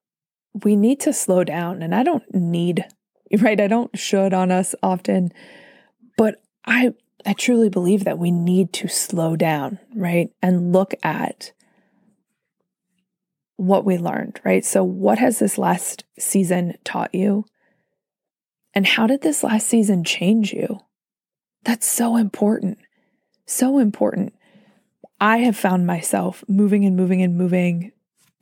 we 0.64 0.76
need 0.76 1.00
to 1.00 1.12
slow 1.12 1.44
down. 1.44 1.82
And 1.82 1.94
I 1.94 2.02
don't 2.02 2.24
need, 2.34 2.84
right? 3.38 3.60
I 3.60 3.66
don't 3.66 3.96
should 3.98 4.32
on 4.32 4.50
us 4.50 4.74
often, 4.82 5.32
but 6.16 6.42
I 6.64 6.94
I 7.26 7.34
truly 7.34 7.68
believe 7.68 8.04
that 8.04 8.18
we 8.18 8.30
need 8.30 8.72
to 8.74 8.88
slow 8.88 9.36
down, 9.36 9.78
right? 9.94 10.30
And 10.42 10.72
look 10.72 10.94
at 11.02 11.52
what 13.56 13.84
we 13.84 13.98
learned, 13.98 14.40
right? 14.44 14.64
So, 14.64 14.82
what 14.82 15.18
has 15.18 15.38
this 15.38 15.58
last 15.58 16.04
season 16.18 16.74
taught 16.84 17.14
you? 17.14 17.44
And 18.72 18.86
how 18.86 19.06
did 19.06 19.22
this 19.22 19.42
last 19.42 19.66
season 19.66 20.04
change 20.04 20.52
you? 20.52 20.80
That's 21.64 21.86
so 21.86 22.16
important. 22.16 22.78
So 23.50 23.78
important. 23.78 24.32
I 25.20 25.38
have 25.38 25.56
found 25.56 25.84
myself 25.84 26.44
moving 26.46 26.84
and 26.84 26.94
moving 26.94 27.20
and 27.20 27.36
moving 27.36 27.90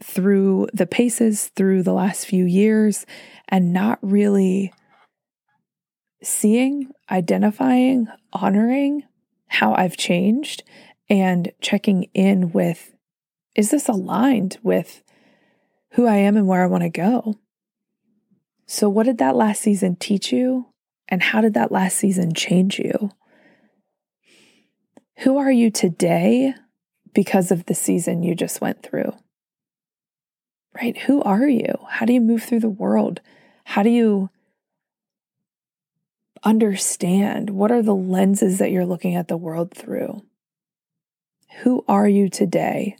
through 0.05 0.69
the 0.75 0.87
paces 0.87 1.49
through 1.57 1.83
the 1.83 1.95
last 1.95 2.27
few 2.27 2.45
years 2.45 3.07
and 3.49 3.73
not 3.73 3.99
really 4.03 4.71
seeing, 6.23 6.91
identifying, 7.11 8.09
honoring 8.35 9.03
how 9.47 9.73
I've 9.73 9.97
changed 9.97 10.63
and 11.09 11.53
checking 11.63 12.03
in 12.13 12.53
with 12.53 12.95
is 13.57 13.71
this 13.71 13.89
aligned 13.89 14.59
with 14.63 15.03
who 15.93 16.07
I 16.07 16.17
am 16.17 16.37
and 16.37 16.47
where 16.47 16.63
I 16.63 16.67
want 16.67 16.83
to 16.83 16.91
go? 16.91 17.39
So, 18.67 18.91
what 18.91 19.07
did 19.07 19.17
that 19.19 19.37
last 19.37 19.63
season 19.63 19.97
teach 19.97 20.33
you? 20.33 20.67
And 21.09 21.23
how 21.23 21.41
did 21.41 21.55
that 21.55 21.73
last 21.73 21.97
season 21.97 22.35
change 22.35 22.79
you? 22.79 23.11
Who 25.19 25.37
are 25.39 25.51
you 25.51 25.73
today 25.73 26.55
because 27.13 27.51
of 27.51 27.67
the 27.67 27.75
season 27.75 28.23
you 28.23 28.37
just 28.37 28.61
went 28.61 28.85
through? 28.85 29.13
Right? 30.81 30.97
Who 30.97 31.23
are 31.23 31.49
you? 31.49 31.75
How 31.89 32.07
do 32.07 32.13
you 32.13 32.21
move 32.21 32.45
through 32.45 32.61
the 32.61 32.69
world? 32.69 33.21
How 33.65 33.83
do 33.83 33.91
you 33.91 34.31
understand? 36.45 37.51
What 37.51 37.73
are 37.73 37.83
the 37.83 37.97
lenses 37.97 38.59
that 38.59 38.71
you're 38.71 38.87
looking 38.87 39.17
at 39.17 39.27
the 39.27 39.37
world 39.37 39.75
through? 39.75 40.23
Who 41.63 41.85
are 41.89 42.09
you 42.09 42.29
today 42.29 42.97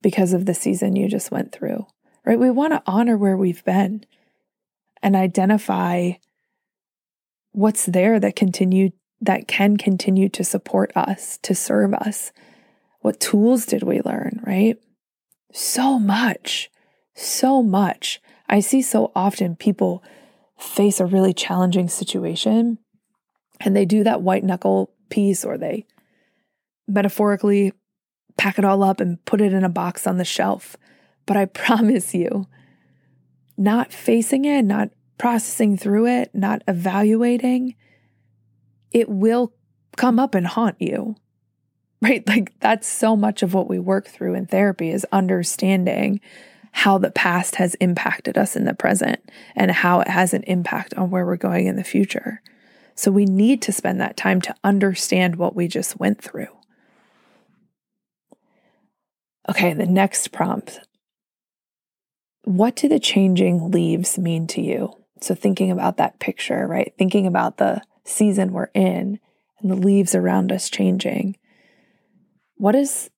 because 0.00 0.32
of 0.32 0.46
the 0.46 0.54
season 0.54 0.96
you 0.96 1.08
just 1.08 1.30
went 1.30 1.52
through? 1.52 1.86
Right? 2.24 2.38
We 2.38 2.50
want 2.50 2.72
to 2.72 2.82
honor 2.86 3.18
where 3.18 3.36
we've 3.36 3.64
been 3.66 4.06
and 5.02 5.14
identify 5.14 6.12
what's 7.52 7.84
there 7.84 8.18
that 8.18 8.34
continue 8.34 8.92
that 9.20 9.48
can 9.48 9.76
continue 9.76 10.28
to 10.30 10.44
support 10.44 10.92
us, 10.96 11.38
to 11.42 11.54
serve 11.54 11.92
us. 11.94 12.32
What 13.00 13.20
tools 13.20 13.66
did 13.66 13.82
we 13.82 14.00
learn, 14.02 14.40
right? 14.46 14.76
So 15.52 15.98
much. 15.98 16.70
So 17.14 17.62
much. 17.62 18.20
I 18.48 18.60
see 18.60 18.82
so 18.82 19.12
often 19.14 19.56
people 19.56 20.02
face 20.58 21.00
a 21.00 21.06
really 21.06 21.32
challenging 21.32 21.88
situation 21.88 22.78
and 23.60 23.76
they 23.76 23.84
do 23.84 24.04
that 24.04 24.22
white 24.22 24.44
knuckle 24.44 24.92
piece 25.08 25.44
or 25.44 25.58
they 25.58 25.86
metaphorically 26.88 27.72
pack 28.36 28.58
it 28.58 28.64
all 28.64 28.82
up 28.82 29.00
and 29.00 29.22
put 29.24 29.40
it 29.40 29.52
in 29.52 29.64
a 29.64 29.68
box 29.68 30.06
on 30.06 30.16
the 30.16 30.24
shelf. 30.24 30.76
But 31.26 31.36
I 31.36 31.44
promise 31.46 32.14
you, 32.14 32.46
not 33.56 33.92
facing 33.92 34.44
it, 34.44 34.62
not 34.62 34.90
processing 35.18 35.76
through 35.76 36.06
it, 36.06 36.30
not 36.34 36.62
evaluating, 36.66 37.76
it 38.92 39.08
will 39.08 39.52
come 39.96 40.18
up 40.18 40.34
and 40.34 40.46
haunt 40.46 40.76
you. 40.78 41.16
Right? 42.02 42.26
Like 42.26 42.58
that's 42.60 42.88
so 42.88 43.14
much 43.14 43.42
of 43.42 43.52
what 43.52 43.68
we 43.68 43.78
work 43.78 44.08
through 44.08 44.34
in 44.34 44.46
therapy 44.46 44.90
is 44.90 45.06
understanding 45.12 46.20
how 46.72 46.96
the 46.96 47.10
past 47.10 47.56
has 47.56 47.74
impacted 47.74 48.38
us 48.38 48.56
in 48.56 48.64
the 48.64 48.72
present 48.72 49.20
and 49.54 49.70
how 49.70 50.00
it 50.00 50.08
has 50.08 50.32
an 50.32 50.42
impact 50.44 50.94
on 50.94 51.10
where 51.10 51.26
we're 51.26 51.36
going 51.36 51.66
in 51.66 51.76
the 51.76 51.84
future. 51.84 52.40
So 52.94 53.10
we 53.10 53.24
need 53.24 53.60
to 53.62 53.72
spend 53.72 54.00
that 54.00 54.16
time 54.16 54.40
to 54.42 54.54
understand 54.62 55.36
what 55.36 55.54
we 55.54 55.68
just 55.68 55.98
went 55.98 56.22
through. 56.22 56.48
Okay, 59.48 59.72
the 59.72 59.86
next 59.86 60.28
prompt. 60.28 60.80
What 62.44 62.76
do 62.76 62.88
the 62.88 63.00
changing 63.00 63.70
leaves 63.70 64.16
mean 64.16 64.46
to 64.48 64.60
you? 64.62 64.94
So, 65.20 65.34
thinking 65.34 65.70
about 65.70 65.96
that 65.98 66.18
picture, 66.18 66.66
right? 66.66 66.94
Thinking 66.96 67.26
about 67.26 67.58
the 67.58 67.82
season 68.10 68.52
we're 68.52 68.70
in 68.74 69.18
and 69.60 69.70
the 69.70 69.76
leaves 69.76 70.14
around 70.14 70.52
us 70.52 70.68
changing. 70.68 71.36
What 72.56 72.74
is 72.74 73.10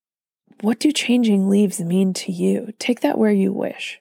what 0.61 0.79
do 0.79 0.93
changing 0.93 1.49
leaves 1.49 1.81
mean 1.81 2.13
to 2.15 2.31
you? 2.31 2.73
Take 2.79 3.01
that 3.01 3.19
where 3.19 3.33
you 3.33 3.53
wish. 3.53 4.01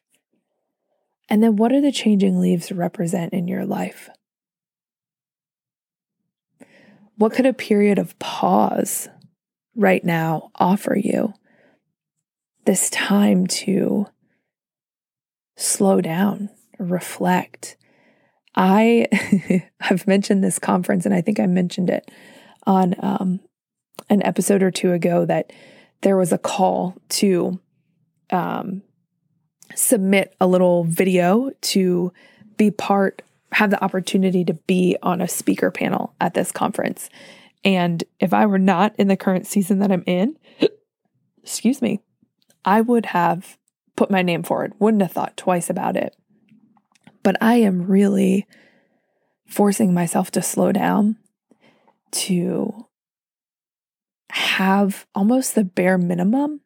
And 1.27 1.41
then 1.41 1.55
what 1.55 1.69
do 1.69 1.81
the 1.81 1.91
changing 1.91 2.39
leaves 2.39 2.71
represent 2.71 3.33
in 3.33 3.47
your 3.47 3.65
life? 3.65 4.09
What 7.15 7.33
could 7.33 7.45
a 7.45 7.53
period 7.53 7.97
of 7.97 8.17
pause 8.19 9.09
right 9.75 10.03
now 10.03 10.51
offer 10.55 10.95
you? 10.95 11.33
This 12.65 12.89
time 12.89 13.47
to 13.47 14.07
slow 15.55 16.01
down, 16.01 16.49
reflect. 16.77 17.77
I 18.55 19.07
have 19.81 20.07
mentioned 20.07 20.43
this 20.43 20.59
conference, 20.59 21.05
and 21.05 21.15
I 21.15 21.21
think 21.21 21.39
I 21.39 21.47
mentioned 21.47 21.89
it 21.89 22.11
on 22.65 22.95
um, 22.99 23.39
an 24.09 24.23
episode 24.23 24.63
or 24.63 24.71
two 24.71 24.93
ago 24.93 25.25
that 25.25 25.51
there 26.01 26.17
was 26.17 26.31
a 26.31 26.37
call 26.37 26.95
to 27.09 27.59
um, 28.31 28.81
submit 29.75 30.35
a 30.39 30.47
little 30.47 30.83
video 30.83 31.51
to 31.61 32.11
be 32.57 32.71
part, 32.71 33.21
have 33.51 33.69
the 33.69 33.83
opportunity 33.83 34.43
to 34.45 34.53
be 34.53 34.97
on 35.01 35.21
a 35.21 35.27
speaker 35.27 35.71
panel 35.71 36.13
at 36.19 36.33
this 36.33 36.51
conference. 36.51 37.09
And 37.63 38.03
if 38.19 38.33
I 38.33 38.45
were 38.45 38.59
not 38.59 38.95
in 38.97 39.07
the 39.07 39.17
current 39.17 39.47
season 39.47 39.79
that 39.79 39.91
I'm 39.91 40.03
in, 40.05 40.37
excuse 41.43 41.81
me, 41.81 42.01
I 42.65 42.81
would 42.81 43.07
have 43.07 43.57
put 43.95 44.11
my 44.11 44.21
name 44.21 44.43
forward, 44.43 44.73
wouldn't 44.79 45.01
have 45.01 45.11
thought 45.11 45.37
twice 45.37 45.69
about 45.69 45.95
it. 45.95 46.15
But 47.23 47.37
I 47.41 47.55
am 47.55 47.87
really 47.87 48.47
forcing 49.47 49.93
myself 49.93 50.31
to 50.31 50.41
slow 50.41 50.71
down, 50.71 51.17
to 52.11 52.87
have 54.31 55.05
almost 55.13 55.55
the 55.55 55.63
bare 55.63 55.97
minimum 55.97 56.61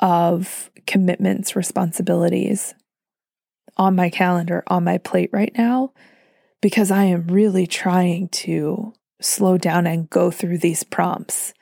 of 0.00 0.70
commitments, 0.86 1.56
responsibilities 1.56 2.74
on 3.76 3.96
my 3.96 4.10
calendar, 4.10 4.62
on 4.66 4.84
my 4.84 4.98
plate 4.98 5.30
right 5.32 5.52
now, 5.56 5.92
because 6.60 6.90
I 6.90 7.04
am 7.04 7.26
really 7.28 7.66
trying 7.66 8.28
to 8.28 8.92
slow 9.20 9.58
down 9.58 9.86
and 9.86 10.10
go 10.10 10.30
through 10.30 10.58
these 10.58 10.82
prompts 10.82 11.54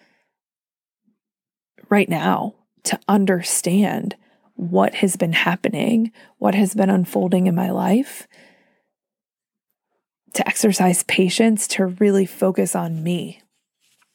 right 1.88 2.08
now 2.08 2.54
to 2.84 2.98
understand 3.08 4.16
what 4.58 4.96
has 4.96 5.14
been 5.14 5.32
happening, 5.32 6.10
what 6.38 6.56
has 6.56 6.74
been 6.74 6.90
unfolding 6.90 7.46
in 7.46 7.54
my 7.54 7.70
life, 7.70 8.26
to 10.34 10.46
exercise 10.48 11.04
patience, 11.04 11.68
to 11.68 11.86
really 11.86 12.26
focus 12.26 12.74
on 12.74 13.04
me. 13.04 13.40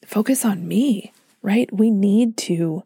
Focus 0.04 0.44
on 0.44 0.68
me, 0.68 1.14
right? 1.40 1.72
We 1.72 1.90
need 1.90 2.36
to 2.38 2.82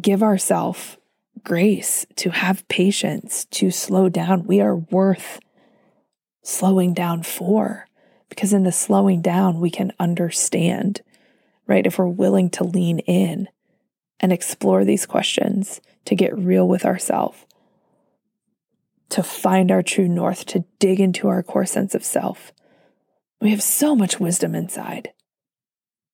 give 0.00 0.22
ourselves 0.22 0.98
grace, 1.42 2.06
to 2.14 2.30
have 2.30 2.66
patience, 2.68 3.44
to 3.46 3.72
slow 3.72 4.08
down. 4.08 4.46
We 4.46 4.60
are 4.60 4.76
worth 4.76 5.40
slowing 6.44 6.94
down 6.94 7.24
for 7.24 7.88
because 8.28 8.52
in 8.52 8.62
the 8.62 8.70
slowing 8.70 9.20
down, 9.20 9.58
we 9.58 9.68
can 9.68 9.92
understand, 9.98 11.02
right? 11.66 11.84
If 11.84 11.98
we're 11.98 12.06
willing 12.06 12.50
to 12.50 12.62
lean 12.62 13.00
in 13.00 13.48
and 14.22 14.32
explore 14.32 14.84
these 14.84 15.04
questions, 15.04 15.80
to 16.04 16.14
get 16.14 16.36
real 16.38 16.66
with 16.66 16.84
ourselves, 16.84 17.44
to 19.10 19.22
find 19.22 19.70
our 19.70 19.82
true 19.82 20.08
north, 20.08 20.46
to 20.46 20.64
dig 20.78 21.00
into 21.00 21.28
our 21.28 21.42
core 21.42 21.66
sense 21.66 21.94
of 21.94 22.04
self. 22.04 22.52
We 23.40 23.50
have 23.50 23.62
so 23.62 23.94
much 23.94 24.20
wisdom 24.20 24.54
inside. 24.54 25.10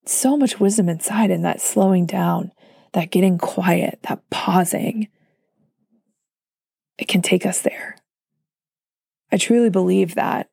So 0.07 0.37
much 0.37 0.59
wisdom 0.59 0.89
inside 0.89 1.31
in 1.31 1.43
that 1.43 1.61
slowing 1.61 2.07
down, 2.07 2.51
that 2.95 3.11
getting 3.11 3.37
quiet, 3.37 3.99
that 4.09 4.29
pausing. 4.31 5.09
It 6.97 7.09
can 7.09 7.21
take 7.23 7.45
us 7.45 7.61
there. 7.61 7.97
I 9.31 9.37
truly 9.37 9.69
believe 9.69 10.15
that 10.15 10.49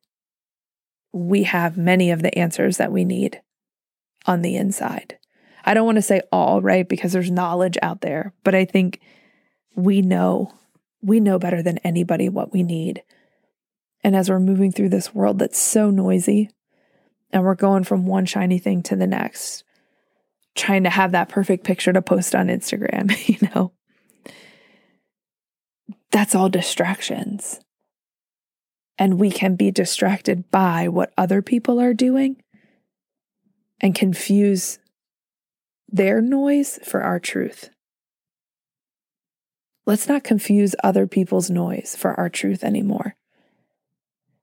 we 1.12 1.44
have 1.44 1.78
many 1.78 2.10
of 2.10 2.20
the 2.20 2.38
answers 2.38 2.76
that 2.76 2.92
we 2.92 3.04
need 3.04 3.40
on 4.26 4.42
the 4.42 4.56
inside. 4.56 5.18
I 5.66 5.74
don't 5.74 5.84
want 5.84 5.96
to 5.96 6.02
say 6.02 6.22
all, 6.30 6.62
right? 6.62 6.88
Because 6.88 7.12
there's 7.12 7.30
knowledge 7.30 7.76
out 7.82 8.00
there, 8.00 8.32
but 8.44 8.54
I 8.54 8.64
think 8.64 9.00
we 9.74 10.00
know, 10.00 10.54
we 11.02 11.18
know 11.18 11.38
better 11.38 11.62
than 11.62 11.78
anybody 11.78 12.28
what 12.28 12.52
we 12.52 12.62
need. 12.62 13.02
And 14.04 14.14
as 14.14 14.30
we're 14.30 14.38
moving 14.38 14.70
through 14.70 14.90
this 14.90 15.12
world 15.12 15.40
that's 15.40 15.58
so 15.58 15.90
noisy 15.90 16.50
and 17.32 17.42
we're 17.42 17.56
going 17.56 17.82
from 17.82 18.06
one 18.06 18.24
shiny 18.24 18.58
thing 18.60 18.84
to 18.84 18.94
the 18.94 19.08
next, 19.08 19.64
trying 20.54 20.84
to 20.84 20.90
have 20.90 21.12
that 21.12 21.28
perfect 21.28 21.64
picture 21.64 21.92
to 21.92 22.00
post 22.00 22.34
on 22.34 22.46
Instagram, 22.46 23.12
you 23.28 23.48
know, 23.54 23.72
that's 26.12 26.34
all 26.34 26.48
distractions. 26.48 27.60
And 28.98 29.18
we 29.18 29.30
can 29.30 29.56
be 29.56 29.70
distracted 29.70 30.50
by 30.50 30.88
what 30.88 31.12
other 31.18 31.42
people 31.42 31.80
are 31.80 31.92
doing 31.92 32.42
and 33.80 33.94
confuse 33.94 34.78
their 35.88 36.20
noise 36.20 36.78
for 36.84 37.02
our 37.02 37.20
truth. 37.20 37.70
Let's 39.86 40.08
not 40.08 40.24
confuse 40.24 40.74
other 40.82 41.06
people's 41.06 41.48
noise 41.48 41.94
for 41.96 42.18
our 42.18 42.28
truth 42.28 42.64
anymore. 42.64 43.14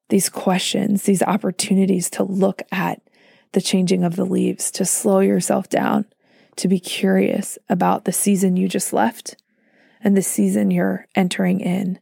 These 0.09 0.29
questions, 0.29 1.03
these 1.03 1.21
opportunities 1.21 2.09
to 2.11 2.23
look 2.23 2.61
at 2.71 3.01
the 3.51 3.61
changing 3.61 4.03
of 4.03 4.15
the 4.15 4.25
leaves, 4.25 4.71
to 4.71 4.85
slow 4.85 5.19
yourself 5.19 5.69
down, 5.69 6.05
to 6.55 6.67
be 6.67 6.79
curious 6.79 7.57
about 7.67 8.05
the 8.05 8.13
season 8.13 8.55
you 8.55 8.67
just 8.67 8.93
left 8.93 9.35
and 10.01 10.15
the 10.15 10.21
season 10.21 10.71
you're 10.71 11.07
entering 11.15 11.59
in, 11.59 11.99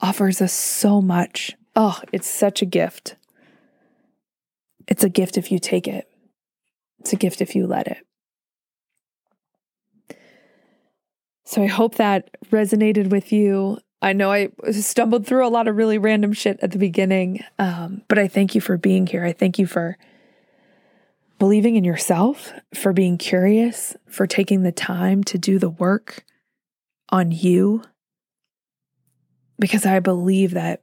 offers 0.00 0.40
us 0.40 0.52
so 0.52 1.00
much. 1.00 1.56
Oh, 1.74 2.00
it's 2.12 2.28
such 2.28 2.62
a 2.62 2.66
gift. 2.66 3.16
It's 4.86 5.04
a 5.04 5.08
gift 5.08 5.38
if 5.38 5.50
you 5.50 5.58
take 5.58 5.88
it, 5.88 6.08
it's 6.98 7.12
a 7.12 7.16
gift 7.16 7.40
if 7.40 7.54
you 7.54 7.66
let 7.66 7.86
it. 7.86 8.04
So 11.44 11.62
I 11.62 11.66
hope 11.66 11.96
that 11.96 12.30
resonated 12.50 13.10
with 13.10 13.32
you. 13.32 13.78
I 14.00 14.12
know 14.12 14.32
I 14.32 14.50
stumbled 14.70 15.26
through 15.26 15.46
a 15.46 15.50
lot 15.50 15.68
of 15.68 15.76
really 15.76 15.98
random 15.98 16.32
shit 16.32 16.58
at 16.62 16.70
the 16.72 16.78
beginning, 16.78 17.44
um, 17.58 18.02
but 18.08 18.18
I 18.18 18.28
thank 18.28 18.54
you 18.54 18.60
for 18.60 18.76
being 18.76 19.06
here. 19.06 19.24
I 19.24 19.32
thank 19.32 19.58
you 19.58 19.66
for 19.66 19.96
believing 21.38 21.76
in 21.76 21.84
yourself, 21.84 22.52
for 22.74 22.92
being 22.92 23.18
curious, 23.18 23.96
for 24.08 24.26
taking 24.26 24.62
the 24.62 24.72
time 24.72 25.24
to 25.24 25.38
do 25.38 25.58
the 25.58 25.70
work 25.70 26.24
on 27.08 27.32
you. 27.32 27.82
Because 29.58 29.84
I 29.84 30.00
believe 30.00 30.52
that 30.52 30.82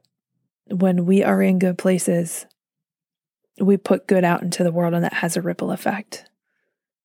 when 0.70 1.06
we 1.06 1.22
are 1.22 1.42
in 1.42 1.58
good 1.58 1.78
places, 1.78 2.46
we 3.58 3.76
put 3.76 4.06
good 4.06 4.24
out 4.24 4.42
into 4.42 4.62
the 4.62 4.72
world 4.72 4.94
and 4.94 5.04
that 5.04 5.14
has 5.14 5.36
a 5.36 5.42
ripple 5.42 5.72
effect. 5.72 6.24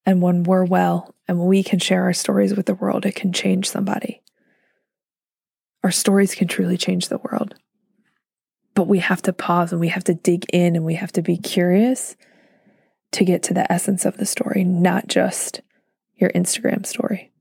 And 0.06 0.22
when 0.22 0.44
we're 0.44 0.66
well 0.66 1.15
and 1.28 1.40
when 1.40 1.48
we 1.48 1.64
can 1.64 1.80
share 1.80 2.04
our 2.04 2.14
stories 2.14 2.56
with 2.56 2.66
the 2.66 2.76
world, 2.76 3.06
it 3.06 3.16
can 3.16 3.34
change 3.34 3.70
somebody. 3.70 4.22
Our 5.84 5.92
stories 5.92 6.36
can 6.36 6.48
truly 6.48 6.78
change 6.78 7.10
the 7.10 7.20
world. 7.20 7.56
But 8.74 8.88
we 8.88 9.00
have 9.00 9.22
to 9.24 9.34
pause 9.34 9.72
and 9.72 9.80
we 9.80 9.88
have 9.88 10.04
to 10.06 10.14
dig 10.14 10.46
in 10.52 10.76
and 10.76 10.86
we 10.86 10.96
have 10.96 11.12
to 11.14 11.22
be 11.22 11.38
curious 11.38 12.16
to 13.14 13.24
get 13.24 13.42
to 13.44 13.54
the 13.54 13.72
essence 13.72 14.06
of 14.06 14.18
the 14.18 14.26
story, 14.26 14.64
not 14.64 15.08
just 15.08 15.62
your 16.16 16.30
Instagram 16.32 16.86
story. 16.86 17.32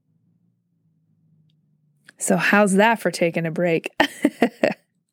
So, 2.18 2.37
how's 2.37 2.75
that 2.75 3.01
for 3.01 3.11
taking 3.11 3.44
a 3.44 3.51
break? 3.51 3.90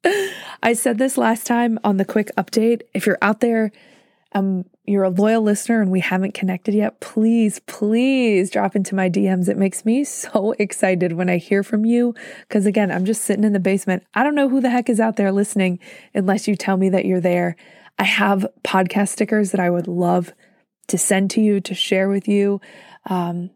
I 0.63 0.73
said 0.73 0.97
this 0.97 1.17
last 1.17 1.47
time 1.47 1.79
on 1.83 1.97
the 1.97 2.05
quick 2.05 2.29
update. 2.37 2.83
If 2.93 3.05
you're 3.05 3.17
out 3.21 3.39
there 3.39 3.71
um, 4.33 4.65
you're 4.85 5.03
a 5.03 5.09
loyal 5.09 5.41
listener 5.41 5.81
and 5.81 5.91
we 5.91 5.99
haven't 5.99 6.33
connected 6.33 6.73
yet, 6.73 6.99
please, 7.01 7.59
please 7.65 8.49
drop 8.49 8.75
into 8.75 8.95
my 8.95 9.09
DMs. 9.09 9.49
It 9.49 9.57
makes 9.57 9.85
me 9.85 10.03
so 10.05 10.53
excited 10.57 11.13
when 11.13 11.29
I 11.29 11.37
hear 11.37 11.63
from 11.63 11.85
you. 11.85 12.15
Because 12.47 12.65
again, 12.65 12.91
I'm 12.91 13.05
just 13.05 13.23
sitting 13.23 13.43
in 13.43 13.53
the 13.53 13.59
basement. 13.59 14.03
I 14.13 14.23
don't 14.23 14.35
know 14.35 14.49
who 14.49 14.61
the 14.61 14.69
heck 14.69 14.89
is 14.89 14.99
out 14.99 15.17
there 15.17 15.31
listening 15.31 15.79
unless 16.13 16.47
you 16.47 16.55
tell 16.55 16.77
me 16.77 16.89
that 16.89 17.05
you're 17.05 17.21
there. 17.21 17.55
I 17.99 18.03
have 18.03 18.47
podcast 18.63 19.09
stickers 19.09 19.51
that 19.51 19.59
I 19.59 19.69
would 19.69 19.87
love 19.87 20.33
to 20.87 20.97
send 20.97 21.29
to 21.31 21.41
you, 21.41 21.59
to 21.61 21.75
share 21.75 22.09
with 22.09 22.27
you. 22.27 22.59
Um, 23.09 23.51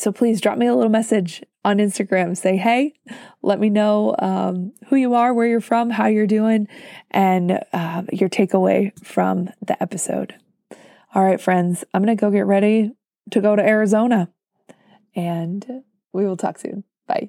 so 0.00 0.10
please 0.12 0.40
drop 0.40 0.56
me 0.56 0.66
a 0.66 0.74
little 0.74 0.90
message 0.90 1.42
on 1.64 1.76
Instagram. 1.76 2.36
Say, 2.36 2.56
hey, 2.56 2.94
let 3.42 3.60
me 3.60 3.68
know 3.68 4.16
um, 4.18 4.72
who 4.88 4.96
you 4.96 5.14
are, 5.14 5.34
where 5.34 5.46
you're 5.46 5.60
from, 5.60 5.90
how 5.90 6.06
you're 6.06 6.26
doing, 6.26 6.68
and 7.10 7.60
uh, 7.72 8.02
your 8.10 8.30
takeaway 8.30 8.92
from 9.04 9.50
the 9.60 9.80
episode. 9.82 10.34
All 11.14 11.22
right, 11.22 11.40
friends, 11.40 11.84
I'm 11.92 12.02
going 12.02 12.16
to 12.16 12.20
go 12.20 12.30
get 12.30 12.46
ready 12.46 12.92
to 13.30 13.40
go 13.40 13.54
to 13.54 13.62
Arizona, 13.62 14.30
and 15.14 15.82
we 16.12 16.26
will 16.26 16.36
talk 16.36 16.58
soon. 16.58 16.84
Bye. 17.06 17.28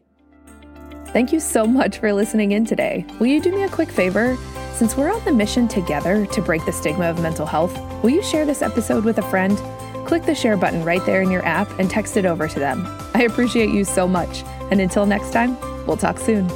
Thank 1.08 1.34
you 1.34 1.42
so 1.42 1.66
much 1.66 1.98
for 1.98 2.14
listening 2.14 2.54
in 2.54 2.64
today. 2.64 3.06
Will 3.20 3.28
you 3.28 3.42
do 3.42 3.52
me 3.52 3.64
a 3.64 3.70
quick 3.70 3.90
favor? 3.90 4.38
Since 4.76 4.96
we're 4.96 5.14
on 5.14 5.24
the 5.26 5.34
mission 5.34 5.68
together 5.68 6.26
to 6.28 6.42
break 6.42 6.66
the 6.66 6.72
stigma 6.72 7.10
of 7.10 7.22
mental 7.22 7.46
health, 7.46 7.78
will 8.02 8.12
you 8.12 8.24
share 8.24 8.46
this 8.46 8.62
episode 8.62 9.04
with 9.04 9.18
a 9.18 9.24
friend? 9.24 9.60
Click 10.12 10.24
the 10.24 10.36
share 10.36 10.58
button 10.58 10.84
right 10.84 11.06
there 11.06 11.22
in 11.22 11.32
your 11.32 11.46
app 11.46 11.70
and 11.80 11.90
text 11.90 12.18
it 12.18 12.26
over 12.26 12.46
to 12.46 12.60
them. 12.60 12.86
I 13.14 13.24
appreciate 13.24 13.70
you 13.70 13.86
so 13.86 14.10
much. 14.10 14.44
And 14.70 14.82
until 14.82 15.06
next 15.06 15.32
time, 15.32 15.58
we'll 15.88 15.96
talk 15.96 16.20
soon. 16.20 16.50